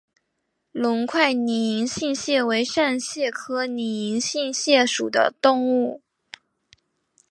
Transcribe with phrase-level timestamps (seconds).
[0.71, 6.01] 隆块拟银杏蟹为扇蟹科拟银杏蟹属的动物。